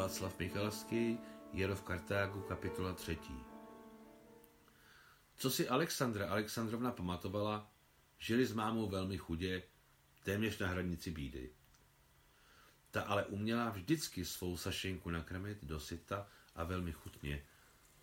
[0.00, 1.18] Václav Michalský,
[1.52, 3.18] Jero v Kartágu, kapitola 3.
[5.36, 7.70] Co si Alexandra Alexandrovna pamatovala,
[8.18, 9.62] žili s mámou velmi chudě,
[10.24, 11.50] téměř na hranici bídy.
[12.90, 17.42] Ta ale uměla vždycky svou Sašenku nakrmit do syta a velmi chutně.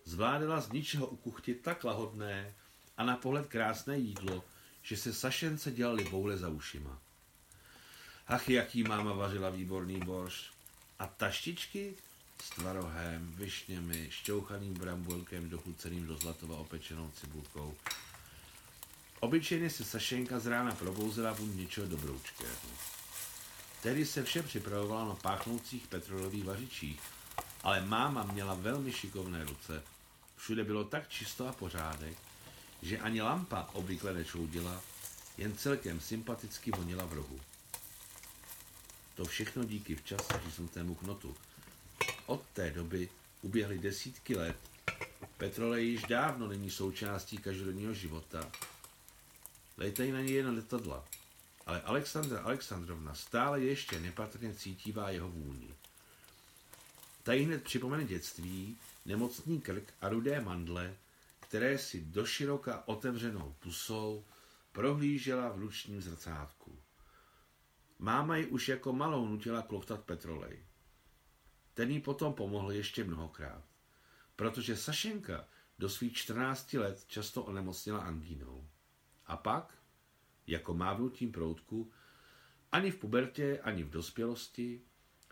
[0.04, 2.55] Zvládala z ničeho ukuchtit tak lahodné
[2.98, 4.44] a na pohled krásné jídlo,
[4.81, 7.02] že se Sašence dělali boule za ušima.
[8.27, 10.56] Ach, jaký máma vařila výborný borš.
[11.00, 11.94] A taštičky
[12.44, 17.76] s tvarohem, višněmi, šťouchaným brambolkem, dochuceným do zlatova opečenou cibulkou.
[19.20, 22.70] Obyčejně se Sašenka z rána probouzela vůň něčeho dobroučkého.
[23.84, 27.02] Tehdy se vše připravovalo na páchnoucích petrolových vařičích,
[27.64, 29.84] ale máma měla velmi šikovné ruce.
[30.38, 32.18] Všude bylo tak čisto a pořádek,
[32.82, 34.82] že ani lampa obvykle nečoudila,
[35.38, 37.39] jen celkem sympaticky vonila v rohu.
[39.18, 41.36] To všechno díky včas říznutému knotu.
[42.26, 43.10] Od té doby
[43.42, 44.58] uběhly desítky let.
[45.38, 48.52] Petrolej již dávno není součástí každodenního života.
[49.78, 51.06] Lejtají na něj jen letadla,
[51.66, 55.76] ale Alexandra Alexandrovna stále ještě nepatrně cítívá jeho vůni.
[57.23, 60.95] Tady hned připomene dětství, nemocný krk a rudé mandle,
[61.40, 64.26] které si doširoka otevřenou pusou
[64.72, 66.80] prohlížela v lučním zrcátku.
[68.00, 70.66] Máma ji už jako malou nutila kloftat petrolej.
[71.73, 73.64] Ten jí potom pomohl ještě mnohokrát,
[74.36, 75.48] protože Sašenka
[75.80, 78.70] do svých 14 let často onemocněla angínou.
[79.26, 79.78] A pak,
[80.48, 81.92] jako mávnutím proutku,
[82.72, 84.82] ani v pubertě, ani v dospělosti,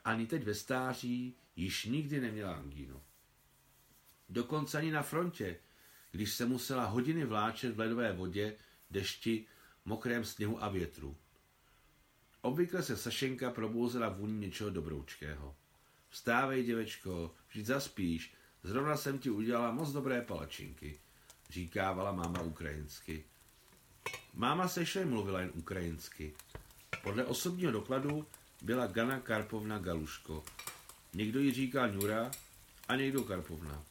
[0.03, 3.03] ani teď ve stáří již nikdy neměla angínu.
[4.29, 5.59] Dokonce ani na frontě,
[6.11, 8.57] když se musela hodiny vláčet v ledové vodě,
[8.91, 9.47] dešti,
[9.85, 11.17] mokrém sněhu a větru.
[12.45, 15.55] Obvykle se Sašenka probouzela vůní něčeho dobroučkého.
[16.09, 18.33] Vstávej, děvečko, vždyť zaspíš,
[18.63, 20.99] zrovna jsem ti udělala moc dobré palačinky,
[21.49, 23.23] říkávala máma ukrajinsky.
[24.33, 26.33] Máma se ještě mluvila jen ukrajinsky.
[27.03, 28.25] Podle osobního dokladu
[28.61, 30.43] byla Gana Karpovna Galuško.
[31.13, 32.31] Někdo ji říká Ňura
[32.87, 33.83] a někdo Karpovna.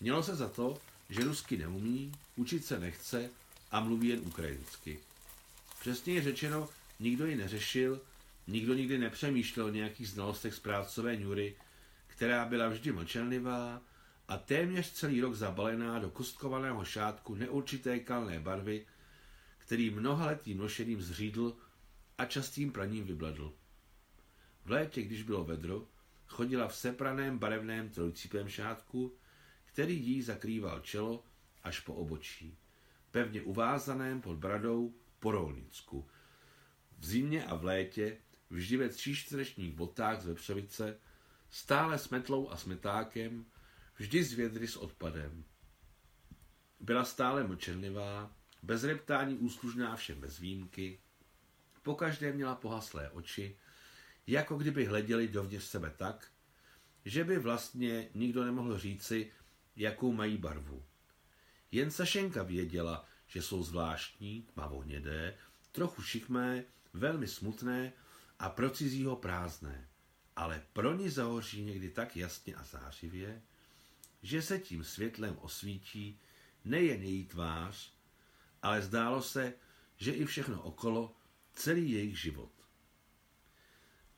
[0.00, 3.30] Mělo se za to, že rusky neumí, učit se nechce
[3.70, 5.00] a mluví jen ukrajinsky.
[5.80, 6.68] Přesně řečeno,
[7.00, 8.00] nikdo ji neřešil,
[8.46, 11.56] nikdo nikdy nepřemýšlel o nějakých znalostech správcové ňury,
[12.06, 13.82] která byla vždy mlčenlivá
[14.28, 18.86] a téměř celý rok zabalená do kostkovaného šátku neurčité kalné barvy,
[19.58, 21.56] který mnohaletým nošením zřídl
[22.18, 23.54] a častým praním vybledl.
[24.64, 25.86] V létě, když bylo vedro,
[26.26, 29.14] chodila v sepraném barevném trojcípém šátku,
[29.64, 31.24] který jí zakrýval čelo
[31.62, 32.58] až po obočí,
[33.10, 36.06] pevně uvázaném pod bradou po rolnicku.
[36.98, 38.16] V zimě a v létě
[38.50, 40.98] vždy ve tříčtverečních botách z vepřovice,
[41.50, 43.44] stále s metlou a smetákem,
[43.96, 45.44] vždy z vědry s odpadem.
[46.80, 48.32] Byla stále mlčenlivá,
[48.62, 51.00] bez reptání úslužná všem bez výjimky,
[51.82, 53.56] pokaždé měla pohaslé oči,
[54.26, 56.30] jako kdyby hleděli dovnitř sebe tak,
[57.04, 59.32] že by vlastně nikdo nemohl říci,
[59.76, 60.84] jakou mají barvu.
[61.70, 65.38] Jen Sašenka věděla, že jsou zvláštní, tmavohnědé,
[65.78, 67.92] trochu šikmé, velmi smutné
[68.38, 69.88] a pro cizího prázdné,
[70.36, 73.42] ale pro ní zahoří někdy tak jasně a zářivě,
[74.22, 76.20] že se tím světlem osvítí
[76.64, 77.92] nejen její tvář,
[78.62, 79.54] ale zdálo se,
[79.96, 81.14] že i všechno okolo,
[81.54, 82.52] celý jejich život.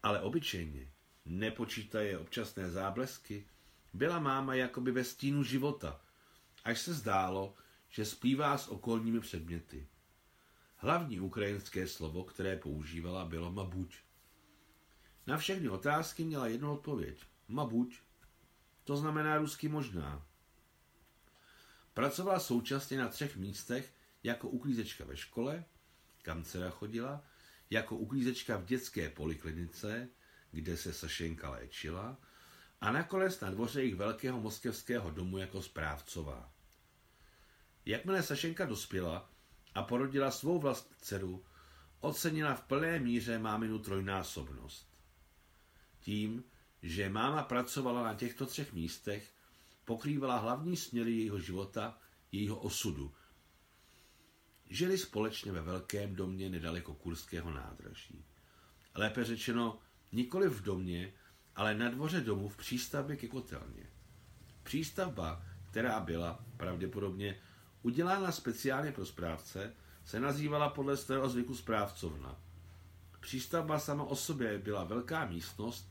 [0.03, 0.93] Ale obyčejně,
[1.25, 3.47] nepočítaje občasné záblesky,
[3.93, 6.01] byla máma jakoby ve stínu života,
[6.65, 7.55] až se zdálo,
[7.89, 9.87] že splývá s okolními předměty.
[10.83, 13.95] Hlavní ukrajinské slovo, které používala, bylo mabuť.
[15.27, 17.25] Na všechny otázky měla jednu odpověď.
[17.49, 17.99] Mabuť.
[18.85, 20.27] To znamená rusky možná.
[21.95, 25.65] Pracovala současně na třech místech jako uklízečka ve škole,
[26.23, 27.25] kam dcera chodila,
[27.71, 30.09] jako uklízečka v dětské poliklinice,
[30.51, 32.17] kde se Sašenka léčila,
[32.81, 36.53] a nakonec na dvoře jejich velkého moskevského domu jako správcová.
[37.87, 39.31] Jakmile Sašenka dospěla
[39.75, 41.45] a porodila svou vlastní dceru,
[42.01, 44.87] ocenila v plné míře máminu trojnásobnost.
[46.01, 46.45] Tím,
[46.83, 49.35] že máma pracovala na těchto třech místech,
[49.85, 51.99] pokrývala hlavní směry jejího života,
[52.33, 53.15] jejího osudu.
[54.71, 58.25] Žili společně ve velkém domě nedaleko Kurského nádraží.
[58.95, 59.79] Lépe řečeno,
[60.13, 61.13] nikoli v domě,
[61.57, 63.91] ale na dvoře domu v přístavbě ke kotelně.
[64.63, 67.41] Přístavba, která byla pravděpodobně
[67.83, 69.73] udělána speciálně pro správce,
[70.05, 72.37] se nazývala podle svého zvyku správcovna.
[73.21, 75.91] Přístavba sama o sobě byla velká místnost,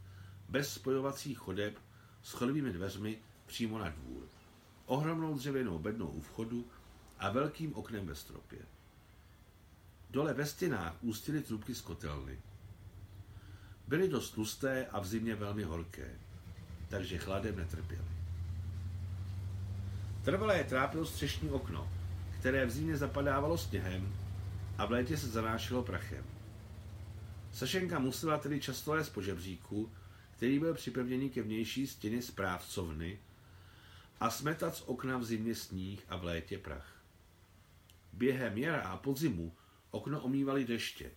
[0.49, 1.79] bez spojovacích chodeb
[2.23, 4.23] s chodovými dveřmi přímo na dvůr,
[4.85, 6.67] ohromnou dřevěnou bednou u vchodu
[7.19, 8.59] a velkým oknem ve stropě.
[10.09, 12.41] Dole ve stěnách ústily trubky z kotelny.
[13.87, 16.19] Byly dost tlusté a v zimě velmi horké,
[16.89, 18.18] takže chladem netrpěly.
[20.23, 21.91] Trvalé je trápilo střešní okno,
[22.39, 24.15] které v zimě zapadávalo sněhem
[24.77, 26.25] a v létě se zanášelo prachem.
[27.51, 29.91] Sašenka musela tedy často lézt po žebříku,
[30.31, 33.19] který byl připevněný ke vnější stěně správcovny
[34.19, 37.01] a smetat z okna v zimě sníh a v létě prach.
[38.13, 39.55] Během jara a podzimu
[39.91, 41.11] okno omývali deště.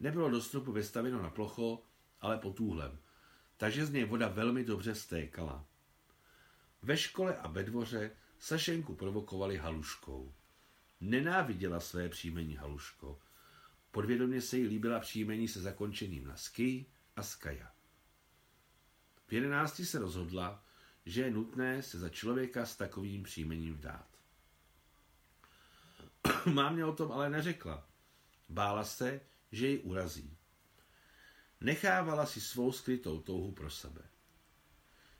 [0.00, 1.82] Nebylo do stropu vystaveno na plocho,
[2.20, 2.98] ale pod úhlem,
[3.56, 5.64] takže z něj voda velmi dobře stékala.
[6.82, 10.34] Ve škole a ve dvoře Sašenku provokovali haluškou.
[11.00, 13.20] Nenáviděla své příjmení haluško.
[13.90, 16.86] Podvědomě se jí líbila příjmení se zakončením na sky
[17.16, 17.72] a skaja.
[19.26, 20.64] V jedenácti se rozhodla,
[21.06, 24.08] že je nutné se za člověka s takovým příjmením vdát.
[26.52, 27.88] Mámě o tom ale neřekla.
[28.48, 29.20] Bála se,
[29.52, 30.36] že ji urazí.
[31.60, 34.02] Nechávala si svou skrytou touhu pro sebe.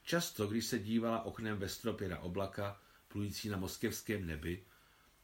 [0.06, 4.64] Často, když se dívala oknem ve stropě na oblaka, plující na moskevském nebi,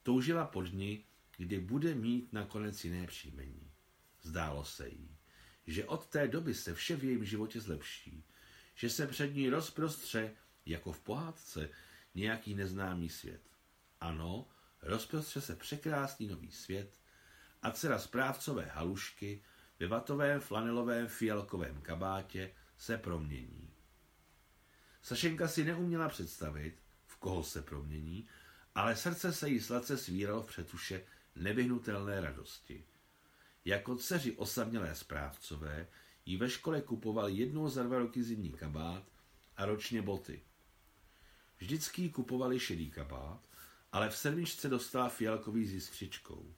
[0.03, 1.05] toužila po dni,
[1.37, 3.71] kdy bude mít nakonec jiné příjmení.
[4.23, 5.17] Zdálo se jí,
[5.67, 8.25] že od té doby se vše v jejím životě zlepší,
[8.75, 10.35] že se před ní rozprostře,
[10.67, 11.69] jako v pohádce,
[12.15, 13.43] nějaký neznámý svět.
[14.01, 14.49] Ano,
[14.83, 17.01] rozprostře se překrásný nový svět
[17.63, 19.45] a dcera správcové halušky
[19.81, 23.72] ve vatovém flanelovém fialkovém kabátě se promění.
[25.03, 26.75] Sašenka si neuměla představit,
[27.07, 28.29] v koho se promění,
[28.75, 31.05] ale srdce se jí sladce svíralo v přetuše
[31.37, 32.85] nevyhnutelné radosti.
[33.65, 35.87] Jako dceři osamělé správcové
[36.27, 39.05] jí ve škole kupovali jednou za dva roky zimní kabát
[39.57, 40.43] a ročně boty.
[41.59, 43.49] Vždycky kupovali šedý kabát,
[43.93, 46.55] ale v sedmičce dostala fialkový s jiskřičkou.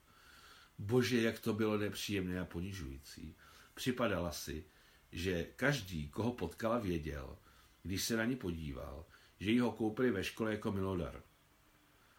[0.79, 3.37] Bože, jak to bylo nepříjemné a ponižující.
[3.75, 4.65] Připadala si,
[5.13, 7.39] že každý, koho potkala, věděl,
[7.85, 9.07] když se na ní podíval,
[9.41, 11.23] že jí ho koupili ve škole jako milodar.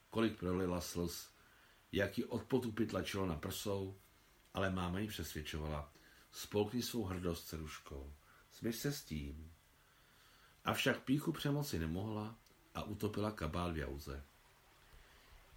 [0.09, 1.29] Kolik prolila slz,
[1.91, 3.99] jak ji od potupy tlačilo na prsou,
[4.53, 5.93] ale máma ji přesvědčovala,
[6.31, 8.13] spolkni svou hrdost ceruškou,
[8.51, 9.51] smyš se s tím.
[10.65, 12.35] Avšak píchu přemoci nemohla
[12.75, 14.23] a utopila kabál v jauze.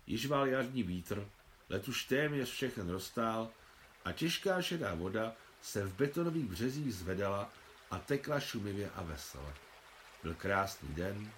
[0.07, 1.31] Již vál jarní vítr,
[1.69, 3.51] let už téměř všechen roztál
[4.05, 7.53] a těžká šedá voda se v betonových březích zvedala
[7.91, 9.68] a tekla šumivě a vesele.
[10.23, 11.33] Byl krásný den,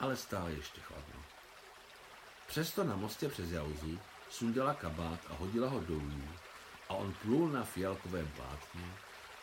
[0.00, 1.24] ale stále ještě chladno.
[2.46, 3.98] Přesto na mostě přes Jauzu
[4.30, 6.22] sundala kabát a hodila ho dolů
[6.88, 8.84] a on plul na fialkovém plátně,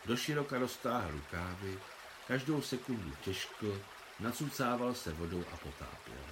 [0.06, 1.78] do široka roztáhl rukávy,
[2.28, 3.66] každou sekundu těžko,
[4.20, 6.24] nacucával se vodou a potápěl.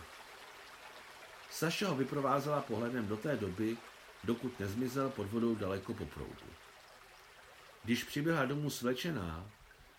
[1.50, 3.76] Saša ho vyprovázela pohledem do té doby,
[4.24, 6.46] dokud nezmizel pod vodou daleko po proudu.
[7.84, 9.50] Když přiběhla domů svlečená,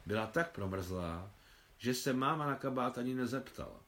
[0.05, 1.31] byla tak promrzlá,
[1.81, 3.85] že se máma na kabát ani nezeptala.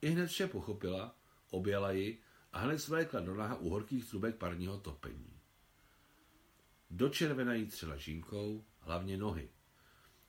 [0.00, 1.16] I hned vše pochopila,
[1.50, 2.22] objela ji
[2.52, 5.40] a hned svlékla do naha u horkých trubek parního topení.
[6.90, 9.50] Do červena jí třela žínkou, hlavně nohy.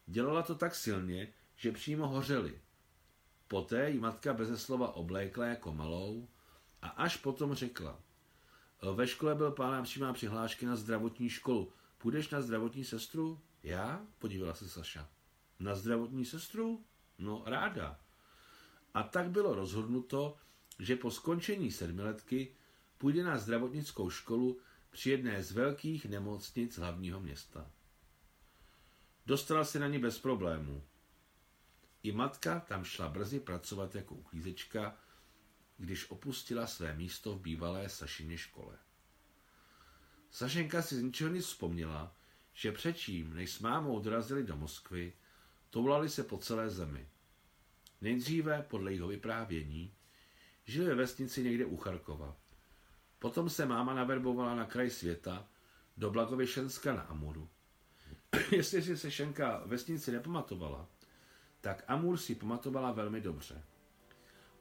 [0.05, 2.61] Dělala to tak silně, že přímo hořely.
[3.47, 6.27] Poté jí matka beze slova oblékla jako malou
[6.81, 7.99] a až potom řekla.
[8.95, 11.73] Ve škole byl pána přímá přihlášky na zdravotní školu.
[11.97, 13.41] Půjdeš na zdravotní sestru?
[13.63, 14.05] Já?
[14.19, 15.18] Podívala se Saša.
[15.59, 16.85] Na zdravotní sestru?
[17.17, 17.99] No, ráda.
[18.93, 20.37] A tak bylo rozhodnuto,
[20.79, 22.55] že po skončení sedmiletky
[22.97, 27.71] půjde na zdravotnickou školu při jedné z velkých nemocnic hlavního města.
[29.25, 30.83] Dostala se na ní bez problémů.
[32.03, 34.97] I matka tam šla brzy pracovat jako uklízečka,
[35.77, 38.77] když opustila své místo v bývalé Sašině škole.
[40.31, 42.15] Sašenka si z ničeho nic vzpomněla,
[42.53, 45.13] že předtím, než s mámou dorazili do Moskvy,
[45.69, 47.07] toulali se po celé zemi.
[48.01, 49.93] Nejdříve, podle jeho vyprávění,
[50.65, 52.35] žili ve vesnici někde u Charkova.
[53.19, 55.47] Potom se máma naverbovala na kraj světa,
[55.97, 57.49] do Blagověšenska na Amuru.
[58.51, 60.87] Jestli si se Šenka vesnici nepamatovala,
[61.61, 63.63] tak Amur si pamatovala velmi dobře.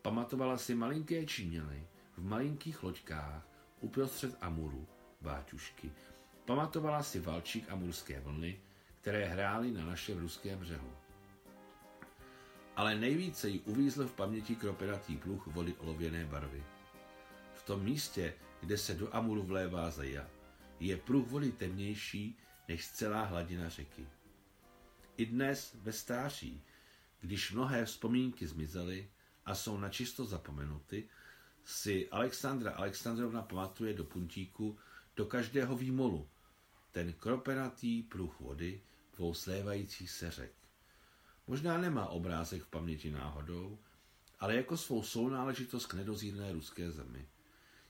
[0.03, 1.87] Pamatovala si malinké Číňany
[2.17, 3.49] v malinkých loďkách
[3.81, 4.87] uprostřed Amuru,
[5.21, 5.93] váťušky.
[6.45, 8.61] Pamatovala si valčík amurské vlny,
[9.09, 10.93] které hrály na našem ruském břehu.
[12.77, 16.65] Ale nejvíce jí uvízl v paměti kropinatý pluch vody olověné barvy.
[17.55, 20.31] V tom místě, kde se do Amuru vlévá Zaja,
[20.81, 22.38] je pruh vody temnější
[22.69, 24.07] než celá hladina řeky.
[25.17, 26.62] I dnes ve stáří,
[27.21, 29.11] když mnohé vzpomínky zmizely
[29.47, 31.09] a jsou načisto zapomenuty,
[31.65, 34.79] si Alexandra Alexandrovna pamatuje do puntíku
[35.17, 36.29] do každého výmolu
[36.93, 38.81] ten kropenatý pruh vody
[39.18, 40.52] dvou slévajících se řek.
[41.46, 43.78] Možná nemá obrázek v paměti náhodou,
[44.40, 47.28] ale jako svou sounáležitost k nedozírné ruské zemi.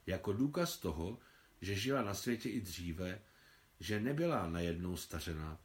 [0.07, 1.19] Jako důkaz toho,
[1.61, 3.21] že žila na světě i dříve,
[3.81, 5.61] že nebyla najednou stařena,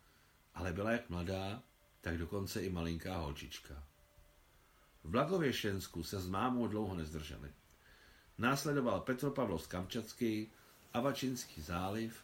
[0.54, 1.64] ale byla jak mladá,
[2.02, 3.84] tak dokonce i malinká holčička.
[5.04, 7.52] V Blagověšensku se s mámou dlouho nezdrželi.
[8.38, 10.52] Následoval Petropavlov Kamčatský,
[10.94, 12.24] Avačinský záliv,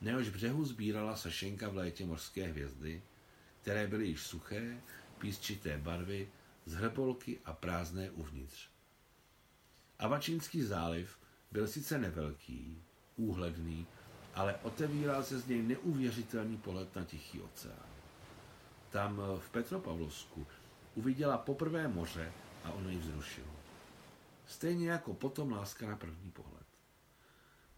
[0.00, 3.02] nehož břehu sbírala Sašenka v létě mořské hvězdy,
[3.62, 4.80] které byly již suché,
[5.18, 6.28] písčité barvy,
[6.66, 8.68] z hrbolky a prázdné uvnitř.
[9.98, 11.18] Avačínský záliv
[11.52, 12.82] byl sice nevelký,
[13.16, 13.86] úhledný,
[14.34, 17.88] ale otevíral se z něj neuvěřitelný pohled na Tichý oceán.
[18.90, 20.46] Tam v Petropavlovsku
[20.94, 22.32] uviděla poprvé moře
[22.64, 23.52] a ono ji vzrušilo.
[24.46, 26.66] Stejně jako potom láska na první pohled.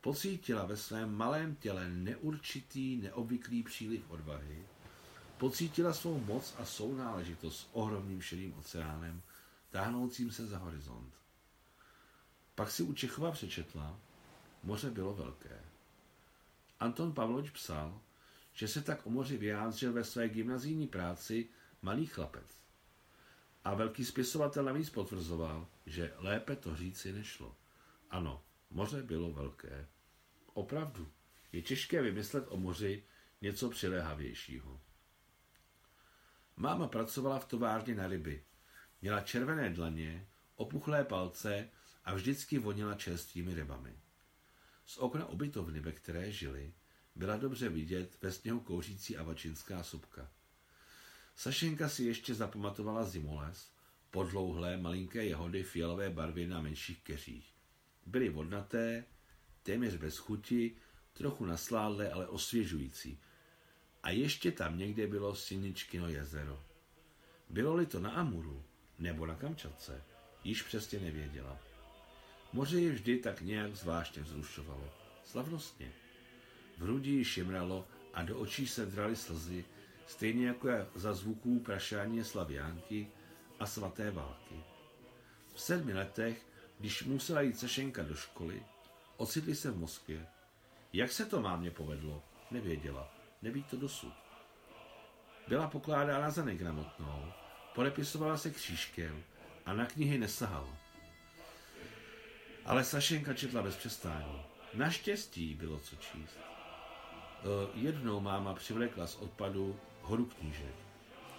[0.00, 4.66] Pocítila ve svém malém těle neurčitý, neobvyklý příliv odvahy,
[5.38, 9.22] pocítila svou moc a sounáležitost s ohromným šedým oceánem,
[9.70, 11.14] táhnoucím se za horizont.
[12.54, 13.98] Pak si u Čechova přečetla,
[14.64, 15.60] moře bylo velké.
[16.80, 18.00] Anton Pavlovič psal,
[18.52, 21.48] že se tak o moři vyjádřil ve své gymnazijní práci
[21.82, 22.60] Malý chlapec.
[23.64, 27.56] A velký spisovatel navíc potvrzoval, že lépe to říci nešlo.
[28.10, 29.88] Ano, moře bylo velké.
[30.54, 31.12] Opravdu,
[31.52, 33.04] je těžké vymyslet o moři
[33.40, 34.80] něco přiléhavějšího.
[36.56, 38.44] Máma pracovala v továrně na ryby.
[39.02, 41.68] Měla červené dlaně, opuchlé palce
[42.04, 43.94] a vždycky vonila čerstvými rybami.
[44.86, 46.74] Z okna obytovny, ve které žili,
[47.14, 50.30] byla dobře vidět ve sněhu kouřící avačinská supka.
[51.36, 53.70] Sašenka si ještě zapamatovala zimoles,
[54.10, 57.59] podlouhlé malinké jehody fialové barvy na menších keřích.
[58.06, 59.04] Byly vodnaté,
[59.62, 60.76] téměř bez chuti,
[61.12, 63.18] trochu nasládlé, ale osvěžující.
[64.02, 66.62] A ještě tam někde bylo Siničkino jezero.
[67.48, 68.64] Bylo-li to na Amuru
[68.98, 70.04] nebo na Kamčatce,
[70.44, 71.58] již přesně nevěděla.
[72.52, 74.92] Moře je vždy tak nějak zvláštně vzrušovalo.
[75.24, 75.92] Slavnostně.
[76.78, 79.64] V hrudi ji šimralo a do očí se draly slzy,
[80.06, 83.08] stejně jako za zvuků prašání slaviánky
[83.58, 84.54] a svaté války.
[85.54, 86.46] V sedmi letech,
[86.80, 88.62] když musela jít Sašenka do školy,
[89.16, 90.26] ocitli se v Moskvě.
[90.92, 94.12] Jak se to mámě povedlo, nevěděla, neví to dosud.
[95.48, 97.32] Byla pokládána za negramotnou,
[97.74, 99.24] podepisovala se křížkem
[99.66, 100.76] a na knihy nesahala.
[102.64, 104.42] Ale Sašenka četla bez přestání.
[104.74, 106.38] Naštěstí bylo co číst.
[106.38, 110.74] E, jednou máma přivlekla z odpadu horu knížek.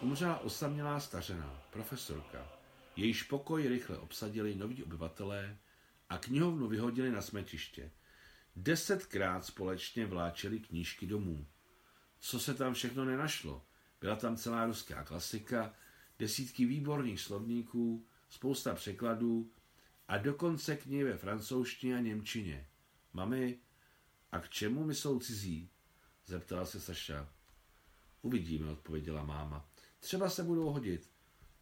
[0.01, 2.60] Umřela osamělá stařená, profesorka.
[3.01, 5.57] Jejíž pokoj rychle obsadili noví obyvatelé
[6.09, 7.91] a knihovnu vyhodili na smetiště.
[8.55, 11.47] Desetkrát společně vláčeli knížky domů.
[12.19, 13.65] Co se tam všechno nenašlo?
[14.01, 15.73] Byla tam celá ruská klasika,
[16.19, 19.51] desítky výborných slovníků, spousta překladů
[20.07, 22.67] a dokonce knihy ve francouzštině a němčině.
[23.13, 23.59] Mami,
[24.31, 25.69] a k čemu mi jsou cizí?
[26.25, 27.29] Zeptala se Saša.
[28.21, 29.69] Uvidíme, odpověděla máma.
[29.99, 31.10] Třeba se budou hodit.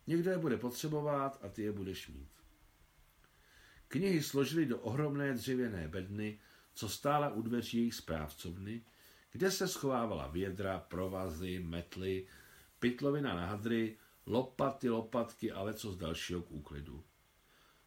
[0.09, 2.31] Někdo je bude potřebovat a ty je budeš mít.
[3.87, 6.39] Knihy složili do ohromné dřevěné bedny,
[6.73, 8.85] co stála u dveří jejich správcovny,
[9.31, 12.27] kde se schovávala vědra, provazy, metly,
[12.79, 17.03] pytlovina na hadry, lopaty, lopatky a co z dalšího k úklidu.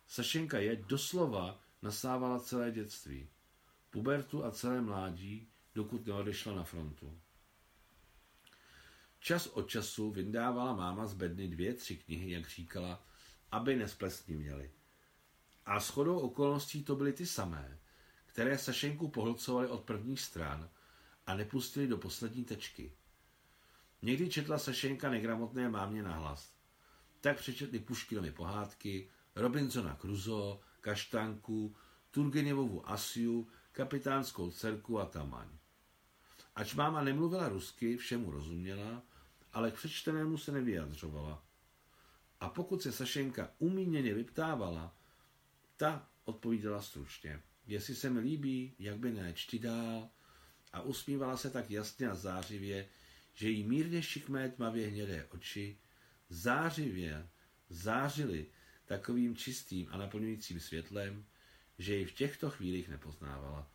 [0.06, 3.28] Sašenka je doslova nasávala celé dětství,
[3.90, 7.20] pubertu a celé mládí, dokud neodešla na frontu.
[9.22, 13.06] Čas od času vyndávala máma z bedny dvě, tři knihy, jak říkala,
[13.50, 14.70] aby nesplesní měli.
[15.66, 17.78] A shodou okolností to byly ty samé,
[18.26, 20.70] které Sašenku pohlcovaly od prvních stran
[21.26, 22.92] a nepustili do poslední tečky.
[24.02, 26.54] Někdy četla Sašenka negramotné mámě na hlas.
[27.20, 31.76] Tak přečetli Puškinovy pohádky, Robinsona Crusoe, Kaštanku,
[32.10, 35.48] Turgenevovu Asiu, kapitánskou dcerku a Tamaň.
[36.54, 39.02] Ač máma nemluvila rusky, všemu rozuměla,
[39.52, 41.44] ale k přečtenému se nevyjadřovala.
[42.40, 44.96] A pokud se Sašenka umíněně vyptávala,
[45.76, 47.42] ta odpovídala stručně.
[47.66, 50.08] Jestli se mi líbí, jak by ne, čti dál.
[50.72, 52.88] A usmívala se tak jasně a zářivě,
[53.34, 55.78] že jí mírně šikmé tmavě hnědé oči
[56.28, 57.28] zářivě
[57.68, 58.46] zářily
[58.84, 61.24] takovým čistým a naplňujícím světlem,
[61.78, 63.70] že ji v těchto chvílích nepoznávala.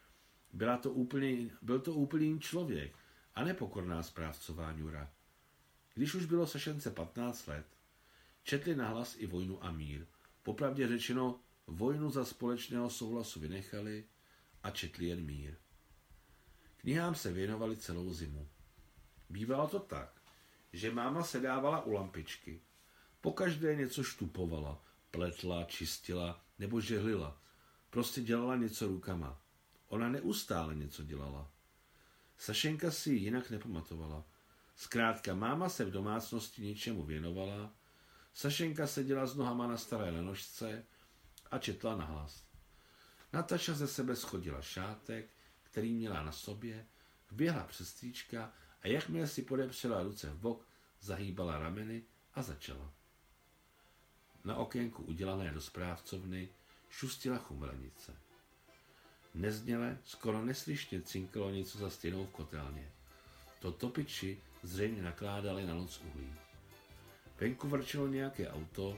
[0.53, 2.95] Byla to úplně, byl to úplný člověk
[3.35, 5.11] a nepokorná správcová ňura.
[5.97, 7.65] Když už bylo Sašence 15 let,
[8.43, 10.05] četli nahlas i vojnu a mír.
[10.43, 14.05] Popravdě řečeno, vojnu za společného souhlasu vynechali
[14.63, 15.55] a četli jen mír.
[16.77, 18.47] Knihám se věnovali celou zimu.
[19.29, 20.21] Bývalo to tak,
[20.73, 22.61] že máma se dávala u lampičky.
[23.21, 27.41] Pokaždé něco štupovala, pletla, čistila nebo žehlila.
[27.89, 29.41] Prostě dělala něco rukama.
[29.87, 31.51] Ona neustále něco dělala.
[32.37, 34.23] Sašenka si ji jinak nepamatovala.
[34.77, 37.73] Zkrátka, máma se v domácnosti něčemu věnovala,
[38.33, 40.85] Sašenka seděla s nohama na staré lenožce
[41.51, 42.45] a četla nahlas.
[43.33, 45.29] Nataša ze sebe schodila šátek,
[45.63, 46.85] který měla na sobě,
[47.31, 50.67] vběhla přes stříčka a jakmile si podepřela ruce v bok,
[51.01, 52.03] zahýbala rameny
[52.33, 52.93] a začala.
[54.43, 56.49] Na okénku udělané do správcovny
[56.89, 58.15] šustila chumranice.
[59.33, 62.91] Nezněle, skoro neslyšně cinkalo něco za stěnou v kotelně.
[63.59, 66.33] To topiči zřejmě nakládali na noc uhlí.
[67.39, 68.97] Venku vrčelo nějaké auto,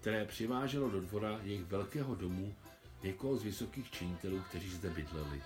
[0.00, 2.54] které přiváželo do dvora jejich velkého domu
[3.02, 5.42] někoho z vysokých činitelů, kteří zde bydleli.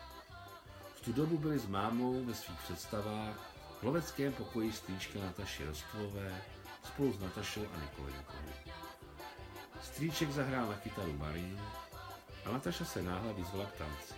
[0.95, 6.43] V tu dobu byli s mámou ve svých představách v loveckém pokoji strýčka Nataši Rostovové
[6.85, 8.39] spolu s Natašou a Nikolenkou.
[9.83, 11.61] Strýček zahrál na kytaru Marín
[12.45, 14.15] a Nataša se náhle vyzvala k tanci.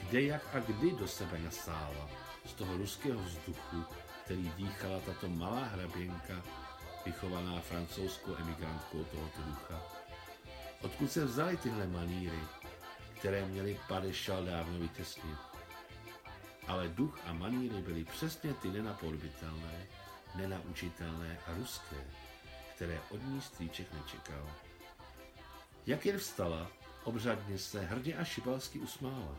[0.00, 2.10] Kde, jak a kdy do sebe nasála
[2.46, 3.84] z toho ruského vzduchu,
[4.30, 6.42] který dýchala tato malá hraběnka,
[7.06, 9.82] vychovaná francouzskou emigrantkou tohoto ducha.
[10.80, 12.38] Odkud se vzaly tyhle maníry,
[13.18, 15.38] které měly Padešal dávno vytěsnit?
[16.66, 19.86] Ale duch a maníry byly přesně ty nenapodobitelné,
[20.34, 21.96] nenaučitelné a ruské,
[22.74, 24.50] které od ní strýček nečekal.
[25.86, 26.70] Jak jen vstala,
[27.04, 29.36] obřadně se hrdě a šibalsky usmála.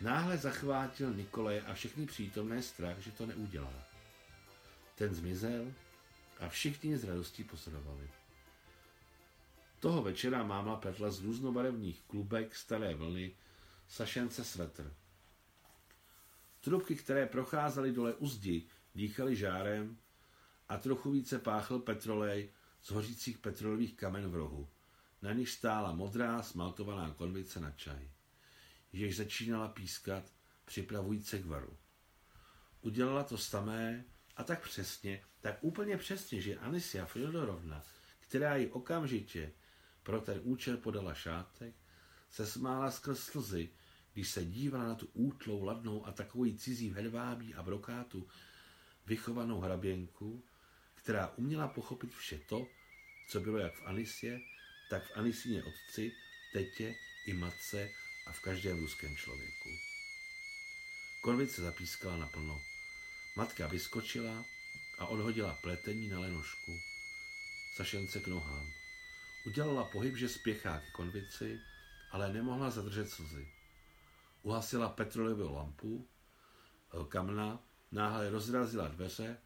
[0.00, 3.93] Náhle zachvátil Nikolaje a všechny přítomné strach, že to neudělá.
[4.94, 5.72] Ten zmizel
[6.40, 8.10] a všichni z radostí pozorovali.
[9.80, 13.36] Toho večera máma petla z různobarevných klubek staré vlny
[13.88, 14.94] sašence svetr.
[16.60, 19.98] Trubky, které procházely dole uzdi, dýchaly žárem
[20.68, 22.50] a trochu více páchl petrolej
[22.82, 24.68] z hořících petrolových kamen v rohu.
[25.22, 28.10] Na nich stála modrá smaltovaná konvice na čaj.
[28.92, 30.24] Jež začínala pískat,
[30.64, 31.76] připravující k varu.
[32.80, 34.04] Udělala to samé
[34.36, 37.82] a tak přesně, tak úplně přesně, že Anisia Fyodorovna,
[38.20, 39.52] která ji okamžitě
[40.02, 41.74] pro ten účel podala šátek,
[42.30, 43.68] se smála skrz slzy,
[44.12, 48.28] když se dívala na tu útlou, ladnou a takový cizí v hedvábí a brokátu
[49.06, 50.44] vychovanou hraběnku,
[50.94, 52.66] která uměla pochopit vše to,
[53.28, 54.40] co bylo jak v Anisie,
[54.90, 56.12] tak v Anisíně otci,
[56.52, 56.94] tetě
[57.26, 57.88] i matce
[58.26, 59.68] a v každém ruském člověku.
[61.22, 62.73] Konvice zapískala naplno.
[63.36, 64.44] Matka vyskočila
[64.98, 66.72] a odhodila pletení na lenošku.
[67.76, 68.66] Sašence k nohám.
[69.46, 71.60] Udělala pohyb, že spěchá k konvici,
[72.10, 73.48] ale nemohla zadržet slzy.
[74.42, 76.08] Uhasila petrolejovou lampu,
[77.08, 79.36] kamna, náhle rozrazila dveře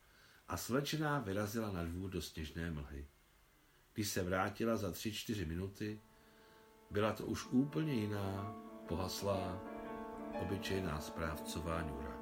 [0.49, 3.07] a slečená vyrazila na dvůr do sněžné mlhy.
[3.95, 6.01] Když se vrátila za tři, čtyři minuty,
[6.91, 8.57] byla to už úplně jiná,
[8.89, 9.61] pohaslá,
[10.41, 12.18] obyčejná správcová ňura.